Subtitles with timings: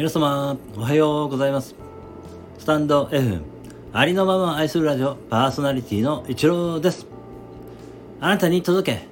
[0.00, 1.74] 皆様おはようございます。
[2.58, 3.42] スタンド F
[3.92, 7.06] ありのまま愛するラジオパーソナリティの一郎です。
[8.18, 9.02] あなたに届け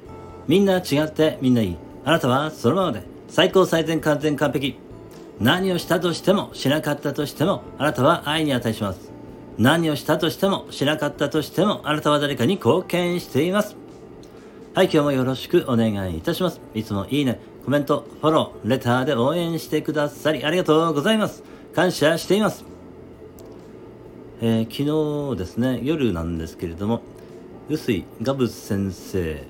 [0.46, 1.76] みんな違ってみんないい。
[2.06, 4.78] あなたはそのままで最高最善完全完璧。
[5.38, 9.12] 何をしたとしてもしなかったとしてもあなたは愛に値します。
[9.58, 13.76] 何をしたとしてもしなかったとしてもあなたは誰かに貢献しています。
[14.74, 16.60] はい今日もよろしくお願いいたします。
[16.72, 21.42] いつもいいねコメントフォローレターで応援してくださりありがとうございます。
[21.74, 22.64] 感謝しています。
[24.40, 27.00] えー、昨日ですね夜なんですけれども
[27.68, 29.42] 臼井ガブ先生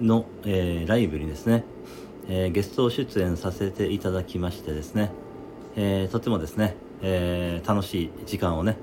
[0.00, 1.64] の、えー、ライブにですね、
[2.28, 5.10] えー、ゲスト出演させていただきましてですね、
[5.76, 8.78] えとてもですね、え楽しい時間をね、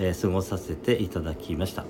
[0.00, 1.84] え過ごさせていただきました。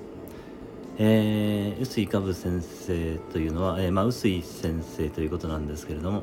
[0.99, 6.23] えー、臼井かぶ先生というのは、えーまあ、臼井先生ということなんですけれども、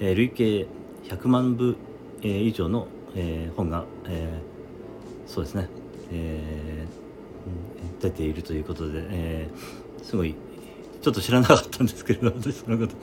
[0.00, 0.66] えー、累計
[1.04, 1.76] 100万部、
[2.22, 5.68] えー、以上の、えー、本が、えー、そうですね、
[6.10, 10.34] えー、出ているということで、えー、すごい
[11.02, 12.96] ちょっと知らなかったんですけれど私そのことい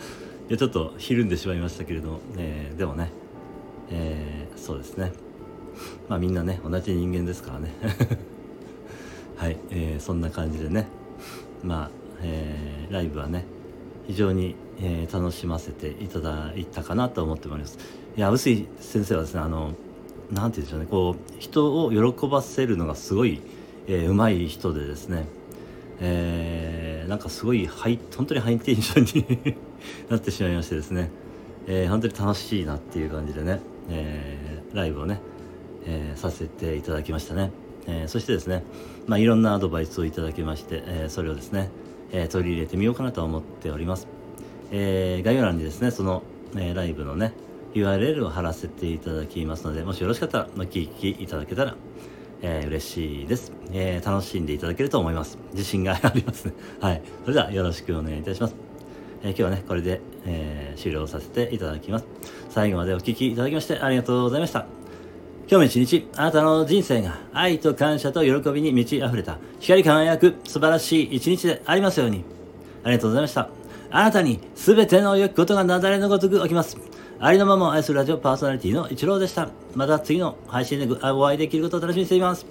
[0.50, 3.12] やちょっとひるんでしまいましたけれども、えー、でもね、
[3.90, 5.12] えー、そうですね。
[6.08, 7.74] まあみんなね同じ人間ですからね。
[9.38, 10.88] はい、えー、そんな感じでね
[11.64, 11.90] まあ、
[12.22, 13.46] えー、ライブはね
[14.08, 17.78] 非常に、えー、楽しませていただいたかなと思っております
[18.16, 19.74] いや臼井先生はですねあの
[20.32, 23.42] なんて言うんでしょうねこう人を喜ばせるのがすごい、
[23.88, 25.26] えー、上手い人でですね
[26.00, 29.56] えー、なんかすごいハイ本当にハイテンションに
[30.10, 31.10] なってしまいましてですね、
[31.68, 35.22] えー、本当に楽しいなっていう感じでね、えー、ライブをね、
[35.86, 37.52] えー、させていただきましたね。
[37.88, 38.64] えー、そしてですね、
[39.08, 41.70] まあ、いろんなアドバイスをいただきまして、えー、それをですね、
[42.12, 44.08] えー、取り入れてみようかなと思っております、
[44.72, 46.24] え概要欄にですねその、
[46.58, 47.34] えライブのね
[47.74, 51.76] URL を貼らせていただきますのでもしよろしかったらお聞きいただけたら、
[52.42, 55.38] えー、嬉しいです、え楽しんでいただけると思います。
[55.54, 56.54] 自信がありますね。
[56.80, 57.02] はい。
[57.24, 58.56] それではよろしくお願いいたします。
[59.24, 62.06] え、今日はね、これで、え、終了させていただきます。
[62.50, 64.85] 最後までお聴きいただきましてありがとうございました。
[65.48, 72.24] 今日も一日、あなたの人生が愛と感謝と喜びに満ち溢れた、光り輝く素晴らしい一日でありますように。
[72.84, 73.50] ありがとうございました。
[73.92, 76.78] あなたに全ての良きことがなだれのごとく起きます。
[77.20, 79.50] ありのままを愛するラジオパーソナリティのイチローでした。
[79.76, 82.48] また次の配信でお会いできることを楽しみにしています。